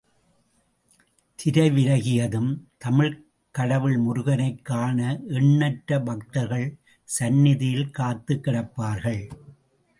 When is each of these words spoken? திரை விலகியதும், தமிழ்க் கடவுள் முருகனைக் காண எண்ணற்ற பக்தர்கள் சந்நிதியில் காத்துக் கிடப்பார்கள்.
திரை 1.35 1.71
விலகியதும், 1.71 2.57
தமிழ்க் 2.77 3.25
கடவுள் 3.51 3.97
முருகனைக் 3.97 4.65
காண 4.65 5.19
எண்ணற்ற 5.27 6.01
பக்தர்கள் 6.01 6.77
சந்நிதியில் 7.03 7.91
காத்துக் 7.91 8.45
கிடப்பார்கள். 8.45 9.29